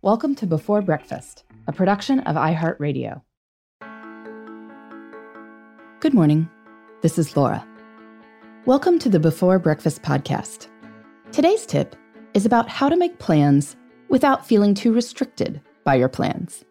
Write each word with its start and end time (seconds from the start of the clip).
Welcome 0.00 0.36
to 0.36 0.46
Before 0.46 0.80
Breakfast, 0.80 1.42
a 1.66 1.72
production 1.72 2.20
of 2.20 2.36
iHeartRadio. 2.36 3.20
Good 5.98 6.14
morning. 6.14 6.48
This 7.02 7.18
is 7.18 7.36
Laura. 7.36 7.66
Welcome 8.64 9.00
to 9.00 9.08
the 9.08 9.18
Before 9.18 9.58
Breakfast 9.58 10.02
podcast. 10.02 10.68
Today's 11.32 11.66
tip 11.66 11.96
is 12.32 12.46
about 12.46 12.68
how 12.68 12.88
to 12.88 12.96
make 12.96 13.18
plans 13.18 13.74
without 14.08 14.46
feeling 14.46 14.72
too 14.72 14.92
restricted 14.92 15.60
by 15.82 15.96
your 15.96 16.08
plans. 16.08 16.64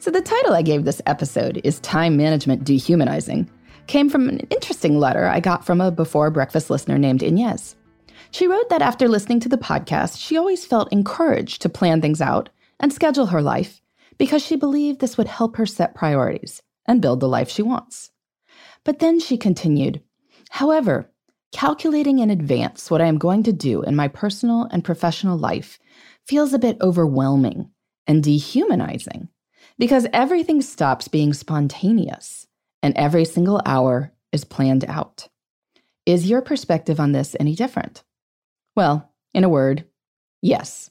So, 0.00 0.10
the 0.10 0.20
title 0.20 0.54
I 0.54 0.62
gave 0.62 0.84
this 0.84 1.00
episode 1.06 1.60
is 1.62 1.78
Time 1.78 2.16
Management 2.16 2.64
Dehumanizing, 2.64 3.48
came 3.86 4.10
from 4.10 4.28
an 4.28 4.40
interesting 4.50 4.98
letter 4.98 5.28
I 5.28 5.38
got 5.38 5.64
from 5.64 5.80
a 5.80 5.92
Before 5.92 6.32
Breakfast 6.32 6.68
listener 6.68 6.98
named 6.98 7.22
Inez. 7.22 7.76
She 8.34 8.48
wrote 8.48 8.68
that 8.70 8.82
after 8.82 9.06
listening 9.06 9.38
to 9.40 9.48
the 9.48 9.56
podcast, 9.56 10.18
she 10.18 10.36
always 10.36 10.66
felt 10.66 10.92
encouraged 10.92 11.62
to 11.62 11.68
plan 11.68 12.00
things 12.00 12.20
out 12.20 12.48
and 12.80 12.92
schedule 12.92 13.26
her 13.26 13.40
life 13.40 13.80
because 14.18 14.42
she 14.42 14.56
believed 14.56 14.98
this 14.98 15.16
would 15.16 15.28
help 15.28 15.54
her 15.54 15.66
set 15.66 15.94
priorities 15.94 16.60
and 16.84 17.00
build 17.00 17.20
the 17.20 17.28
life 17.28 17.48
she 17.48 17.62
wants. 17.62 18.10
But 18.82 18.98
then 18.98 19.20
she 19.20 19.36
continued 19.36 20.02
However, 20.50 21.12
calculating 21.52 22.18
in 22.18 22.28
advance 22.28 22.90
what 22.90 23.00
I 23.00 23.06
am 23.06 23.18
going 23.18 23.44
to 23.44 23.52
do 23.52 23.82
in 23.82 23.94
my 23.94 24.08
personal 24.08 24.64
and 24.64 24.82
professional 24.82 25.38
life 25.38 25.78
feels 26.26 26.52
a 26.52 26.58
bit 26.58 26.76
overwhelming 26.80 27.70
and 28.08 28.20
dehumanizing 28.20 29.28
because 29.78 30.08
everything 30.12 30.60
stops 30.60 31.06
being 31.06 31.32
spontaneous 31.34 32.48
and 32.82 32.96
every 32.96 33.26
single 33.26 33.62
hour 33.64 34.12
is 34.32 34.44
planned 34.44 34.84
out. 34.86 35.28
Is 36.04 36.28
your 36.28 36.42
perspective 36.42 36.98
on 36.98 37.12
this 37.12 37.36
any 37.38 37.54
different? 37.54 38.02
Well, 38.76 39.12
in 39.32 39.44
a 39.44 39.48
word, 39.48 39.84
yes. 40.42 40.90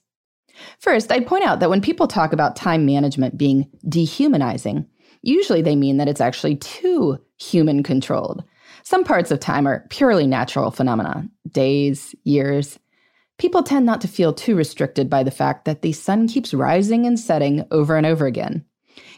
First, 0.80 1.12
I'd 1.12 1.28
point 1.28 1.44
out 1.44 1.60
that 1.60 1.70
when 1.70 1.82
people 1.82 2.08
talk 2.08 2.34
about 2.34 2.56
time 2.56 2.86
management 2.86 3.38
being 3.38 3.70
dehumanizing, 3.88 4.86
usually 5.22 5.62
they 5.62 5.76
mean 5.76 5.98
that 5.98 6.08
it's 6.08 6.22
actually 6.22 6.58
too 6.58 7.18
human 7.38 7.84
controlled. 7.84 8.44
Some 8.84 9.04
parts 9.04 9.32
of 9.32 9.40
time 9.40 9.68
are 9.68 9.88
purely 9.90 10.28
natural 10.28 10.72
phenomena 10.72 11.28
days, 11.50 12.14
years. 12.24 12.80
People 13.38 13.64
tend 13.64 13.86
not 13.86 14.02
to 14.02 14.08
feel 14.08 14.34
too 14.34 14.56
restricted 14.56 15.10
by 15.10 15.24
the 15.24 15.32
fact 15.32 15.66
that 15.66 15.82
the 15.82 15.92
sun 15.94 16.28
keeps 16.28 16.54
rising 16.54 17.06
and 17.06 17.20
setting 17.20 17.66
over 17.72 17.96
and 17.96 18.06
over 18.06 18.26
again. 18.26 18.66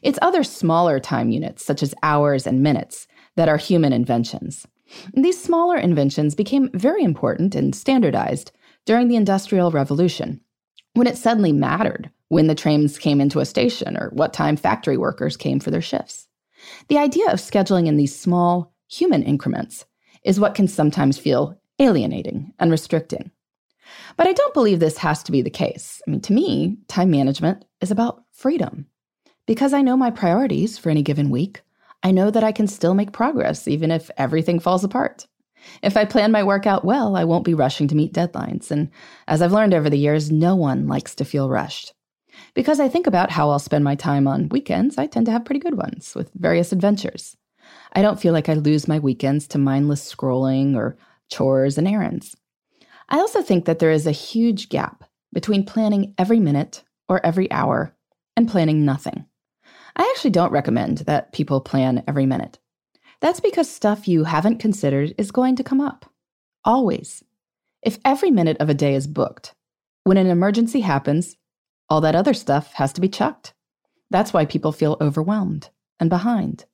It's 0.02 0.20
other 0.22 0.44
smaller 0.44 1.00
time 1.00 1.30
units, 1.30 1.66
such 1.66 1.84
as 1.84 1.96
hours 2.02 2.48
and 2.48 2.64
minutes, 2.64 3.08
that 3.36 3.50
are 3.50 3.58
human 3.58 3.92
inventions. 3.92 4.66
These 5.14 5.42
smaller 5.42 5.78
inventions 5.78 6.36
became 6.36 6.70
very 6.74 7.04
important 7.04 7.56
and 7.56 7.76
standardized 7.76 8.52
during 8.86 9.08
the 9.08 9.16
Industrial 9.16 9.72
Revolution, 9.72 10.42
when 10.94 11.08
it 11.08 11.18
suddenly 11.18 11.52
mattered 11.52 12.10
when 12.30 12.48
the 12.48 12.56
trains 12.56 12.98
came 12.98 13.22
into 13.22 13.40
a 13.40 13.46
station 13.46 13.98
or 13.98 14.10
what 14.10 14.34
time 14.34 14.56
factory 14.56 14.98
workers 14.98 15.38
came 15.38 15.60
for 15.60 15.72
their 15.72 15.82
shifts. 15.82 16.28
The 16.88 16.98
idea 16.98 17.28
of 17.28 17.40
scheduling 17.40 17.88
in 17.88 17.98
these 17.98 18.18
small, 18.18 18.74
human 18.88 19.24
increments 19.24 19.86
is 20.24 20.40
what 20.40 20.56
can 20.56 20.68
sometimes 20.68 21.18
feel 21.18 21.60
alienating 21.80 22.54
and 22.60 22.72
restricting. 22.72 23.32
But 24.18 24.28
I 24.28 24.34
don't 24.34 24.54
believe 24.54 24.80
this 24.80 24.98
has 24.98 25.22
to 25.24 25.32
be 25.32 25.42
the 25.42 25.50
case. 25.50 26.02
I 26.08 26.12
mean, 26.12 26.22
to 26.22 26.34
me, 26.34 26.78
time 26.88 27.12
management 27.12 27.66
is 27.82 27.92
about 27.92 28.24
freedom. 28.32 28.88
Because 29.46 29.74
I 29.74 29.84
know 29.84 29.96
my 29.96 30.10
priorities 30.10 30.78
for 30.78 30.90
any 30.90 31.04
given 31.04 31.30
week, 31.30 31.62
I 32.02 32.12
know 32.12 32.32
that 32.32 32.44
I 32.44 32.52
can 32.52 32.68
still 32.68 32.96
make 32.96 33.12
progress 33.12 33.68
even 33.68 33.92
if 33.92 34.10
everything 34.18 34.60
falls 34.60 34.84
apart. 34.84 35.28
If 35.82 35.98
I 35.98 36.06
plan 36.06 36.32
my 36.32 36.44
workout 36.44 36.86
well, 36.86 37.16
I 37.16 37.24
won't 37.24 37.46
be 37.46 37.54
rushing 37.54 37.88
to 37.88 37.96
meet 37.96 38.14
deadlines. 38.14 38.72
And 38.72 38.90
as 39.28 39.42
I've 39.42 39.52
learned 39.52 39.74
over 39.74 39.90
the 39.90 39.98
years, 39.98 40.32
no 40.32 40.56
one 40.56 40.88
likes 40.88 41.16
to 41.16 41.26
feel 41.26 41.50
rushed. 41.50 41.94
Because 42.54 42.80
I 42.80 42.88
think 42.88 43.08
about 43.08 43.32
how 43.32 43.50
I'll 43.50 43.60
spend 43.60 43.84
my 43.84 43.96
time 43.96 44.28
on 44.28 44.50
weekends, 44.50 44.98
I 44.98 45.08
tend 45.08 45.26
to 45.28 45.32
have 45.32 45.46
pretty 45.46 45.60
good 45.60 45.78
ones 45.78 46.14
with 46.16 46.32
various 46.34 46.72
adventures. 46.72 47.38
I 47.94 48.02
don't 48.02 48.20
feel 48.20 48.34
like 48.34 48.50
I 48.50 48.54
lose 48.54 48.88
my 48.88 49.00
weekends 49.00 49.48
to 49.50 49.58
mindless 49.58 50.14
scrolling 50.14 50.76
or 50.76 50.98
chores 51.30 51.78
and 51.78 51.88
errands. 51.88 52.36
I 53.10 53.18
also 53.18 53.42
think 53.42 53.66
that 53.66 53.80
there 53.80 53.92
is 53.92 54.08
a 54.08 54.12
huge 54.12 54.70
gap 54.70 55.04
between 55.34 55.66
planning 55.66 56.14
every 56.18 56.40
minute 56.40 56.84
or 57.08 57.26
every 57.26 57.52
hour 57.52 57.96
and 58.36 58.50
planning 58.50 58.86
nothing. 58.86 59.26
I 59.96 60.12
actually 60.16 60.32
don't 60.32 60.52
recommend 60.52 61.00
that 61.00 61.32
people 61.32 61.62
plan 61.62 62.04
every 62.08 62.26
minute. 62.26 62.60
That's 63.26 63.40
because 63.40 63.68
stuff 63.68 64.08
you 64.08 64.26
haven't 64.26 64.60
considered 64.60 65.16
is 65.18 65.32
going 65.32 65.56
to 65.56 65.64
come 65.64 65.82
up. 65.82 66.06
Always. 66.64 67.24
If 67.82 67.98
every 68.06 68.30
minute 68.30 68.58
of 68.60 68.70
a 68.70 68.76
day 68.76 68.94
is 68.94 69.08
booked, 69.08 69.56
when 70.04 70.18
an 70.18 70.28
emergency 70.28 70.82
happens, 70.82 71.36
all 71.90 72.02
that 72.02 72.14
other 72.14 72.36
stuff 72.36 72.74
has 72.74 72.94
to 72.94 73.02
be 73.02 73.10
chucked. 73.10 73.56
That's 74.12 74.32
why 74.32 74.46
people 74.46 74.72
feel 74.72 74.96
overwhelmed 75.02 75.72
and 76.00 76.08
behind. 76.08 76.66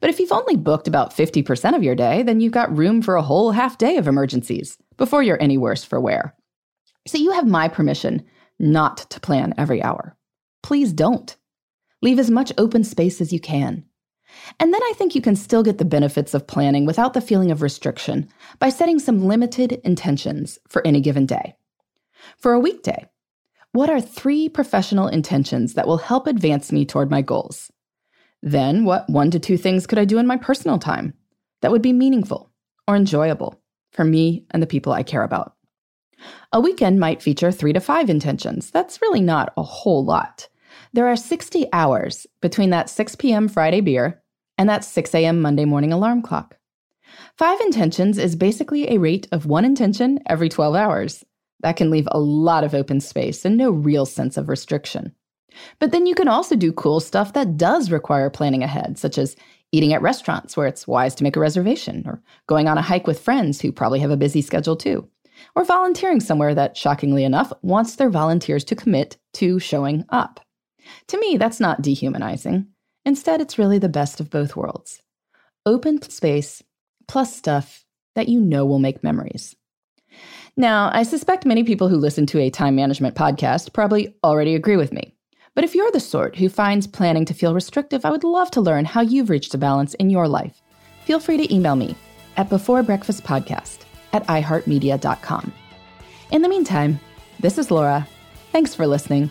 But 0.00 0.10
if 0.10 0.18
you've 0.18 0.32
only 0.32 0.56
booked 0.56 0.88
about 0.88 1.14
50% 1.14 1.76
of 1.76 1.84
your 1.84 1.94
day, 1.94 2.24
then 2.24 2.40
you've 2.40 2.50
got 2.50 2.76
room 2.76 3.00
for 3.00 3.14
a 3.14 3.22
whole 3.22 3.52
half 3.52 3.78
day 3.78 3.96
of 3.96 4.08
emergencies 4.08 4.76
before 4.96 5.22
you're 5.22 5.40
any 5.40 5.58
worse 5.58 5.84
for 5.84 6.00
wear. 6.00 6.34
So 7.06 7.18
you 7.18 7.30
have 7.30 7.46
my 7.46 7.68
permission 7.68 8.24
not 8.58 9.08
to 9.10 9.20
plan 9.20 9.54
every 9.56 9.80
hour. 9.80 10.16
Please 10.60 10.92
don't. 10.92 11.36
Leave 12.02 12.18
as 12.18 12.32
much 12.32 12.52
open 12.58 12.82
space 12.82 13.20
as 13.20 13.32
you 13.32 13.38
can. 13.38 13.84
And 14.58 14.72
then 14.72 14.82
I 14.82 14.92
think 14.96 15.14
you 15.14 15.20
can 15.20 15.36
still 15.36 15.62
get 15.62 15.78
the 15.78 15.84
benefits 15.84 16.34
of 16.34 16.46
planning 16.46 16.86
without 16.86 17.14
the 17.14 17.20
feeling 17.20 17.50
of 17.50 17.62
restriction 17.62 18.28
by 18.58 18.68
setting 18.68 18.98
some 18.98 19.26
limited 19.26 19.72
intentions 19.84 20.58
for 20.68 20.86
any 20.86 21.00
given 21.00 21.26
day. 21.26 21.54
For 22.38 22.52
a 22.52 22.60
weekday, 22.60 23.06
what 23.72 23.90
are 23.90 24.00
three 24.00 24.48
professional 24.48 25.08
intentions 25.08 25.74
that 25.74 25.86
will 25.86 25.98
help 25.98 26.26
advance 26.26 26.70
me 26.72 26.84
toward 26.84 27.10
my 27.10 27.22
goals? 27.22 27.70
Then, 28.42 28.84
what 28.84 29.08
one 29.08 29.30
to 29.30 29.38
two 29.38 29.56
things 29.56 29.86
could 29.86 29.98
I 29.98 30.04
do 30.04 30.18
in 30.18 30.26
my 30.26 30.36
personal 30.36 30.78
time 30.78 31.14
that 31.60 31.70
would 31.70 31.82
be 31.82 31.92
meaningful 31.92 32.50
or 32.86 32.94
enjoyable 32.94 33.60
for 33.90 34.04
me 34.04 34.46
and 34.50 34.62
the 34.62 34.66
people 34.66 34.92
I 34.92 35.02
care 35.02 35.22
about? 35.22 35.54
A 36.52 36.60
weekend 36.60 37.00
might 37.00 37.22
feature 37.22 37.50
three 37.50 37.72
to 37.72 37.80
five 37.80 38.08
intentions. 38.08 38.70
That's 38.70 39.02
really 39.02 39.20
not 39.20 39.52
a 39.56 39.62
whole 39.62 40.04
lot. 40.04 40.48
There 40.94 41.08
are 41.08 41.16
60 41.16 41.66
hours 41.72 42.24
between 42.40 42.70
that 42.70 42.88
6 42.88 43.16
p.m. 43.16 43.48
Friday 43.48 43.80
beer 43.80 44.22
and 44.56 44.68
that 44.68 44.84
6 44.84 45.12
a.m. 45.12 45.42
Monday 45.42 45.64
morning 45.64 45.92
alarm 45.92 46.22
clock. 46.22 46.56
Five 47.36 47.60
intentions 47.62 48.16
is 48.16 48.36
basically 48.36 48.88
a 48.88 49.00
rate 49.00 49.26
of 49.32 49.44
one 49.44 49.64
intention 49.64 50.20
every 50.26 50.48
12 50.48 50.76
hours. 50.76 51.24
That 51.62 51.74
can 51.74 51.90
leave 51.90 52.06
a 52.12 52.20
lot 52.20 52.62
of 52.62 52.76
open 52.76 53.00
space 53.00 53.44
and 53.44 53.56
no 53.56 53.72
real 53.72 54.06
sense 54.06 54.36
of 54.36 54.48
restriction. 54.48 55.12
But 55.80 55.90
then 55.90 56.06
you 56.06 56.14
can 56.14 56.28
also 56.28 56.54
do 56.54 56.72
cool 56.72 57.00
stuff 57.00 57.32
that 57.32 57.56
does 57.56 57.90
require 57.90 58.30
planning 58.30 58.62
ahead, 58.62 58.96
such 58.96 59.18
as 59.18 59.34
eating 59.72 59.92
at 59.94 60.02
restaurants 60.02 60.56
where 60.56 60.68
it's 60.68 60.86
wise 60.86 61.16
to 61.16 61.24
make 61.24 61.34
a 61.34 61.40
reservation, 61.40 62.04
or 62.06 62.22
going 62.46 62.68
on 62.68 62.78
a 62.78 62.82
hike 62.82 63.08
with 63.08 63.20
friends 63.20 63.60
who 63.60 63.72
probably 63.72 63.98
have 63.98 64.12
a 64.12 64.16
busy 64.16 64.42
schedule 64.42 64.76
too, 64.76 65.08
or 65.56 65.64
volunteering 65.64 66.20
somewhere 66.20 66.54
that, 66.54 66.76
shockingly 66.76 67.24
enough, 67.24 67.52
wants 67.62 67.96
their 67.96 68.10
volunteers 68.10 68.62
to 68.62 68.76
commit 68.76 69.16
to 69.32 69.58
showing 69.58 70.04
up. 70.10 70.38
To 71.08 71.18
me, 71.18 71.36
that's 71.36 71.60
not 71.60 71.82
dehumanizing. 71.82 72.66
Instead, 73.04 73.40
it's 73.40 73.58
really 73.58 73.78
the 73.78 73.88
best 73.88 74.20
of 74.20 74.30
both 74.30 74.56
worlds 74.56 75.00
open 75.66 76.02
space 76.02 76.62
plus 77.08 77.34
stuff 77.34 77.84
that 78.14 78.28
you 78.28 78.40
know 78.40 78.66
will 78.66 78.78
make 78.78 79.02
memories. 79.02 79.56
Now, 80.56 80.90
I 80.92 81.02
suspect 81.02 81.46
many 81.46 81.64
people 81.64 81.88
who 81.88 81.96
listen 81.96 82.26
to 82.26 82.38
a 82.38 82.50
time 82.50 82.76
management 82.76 83.16
podcast 83.16 83.72
probably 83.72 84.14
already 84.22 84.54
agree 84.54 84.76
with 84.76 84.92
me. 84.92 85.14
But 85.54 85.64
if 85.64 85.74
you're 85.74 85.90
the 85.90 86.00
sort 86.00 86.36
who 86.36 86.48
finds 86.48 86.86
planning 86.86 87.24
to 87.26 87.34
feel 87.34 87.54
restrictive, 87.54 88.04
I 88.04 88.10
would 88.10 88.24
love 88.24 88.50
to 88.52 88.60
learn 88.60 88.84
how 88.84 89.00
you've 89.00 89.30
reached 89.30 89.54
a 89.54 89.58
balance 89.58 89.94
in 89.94 90.10
your 90.10 90.28
life. 90.28 90.60
Feel 91.04 91.20
free 91.20 91.38
to 91.38 91.54
email 91.54 91.76
me 91.76 91.96
at 92.36 92.50
beforebreakfastpodcast 92.50 93.78
at 94.12 94.26
iheartmedia.com. 94.26 95.52
In 96.30 96.42
the 96.42 96.48
meantime, 96.48 97.00
this 97.40 97.58
is 97.58 97.70
Laura. 97.70 98.06
Thanks 98.52 98.74
for 98.74 98.86
listening 98.86 99.30